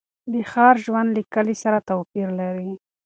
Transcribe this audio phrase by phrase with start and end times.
[0.31, 2.71] د ښار ژوند له کلي سره توپیر لري.